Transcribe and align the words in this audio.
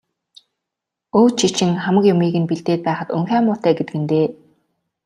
Өө, 1.19 1.27
чи 1.37 1.47
чинь 1.57 1.79
хамаг 1.83 2.03
юмыг 2.13 2.35
нь 2.41 2.49
бэлдээд 2.49 2.81
байхад 2.87 3.09
унхиа 3.17 3.39
муутай 3.43 3.73
гэдэг 3.75 3.95
нь 4.01 4.09
дээ. 4.11 4.27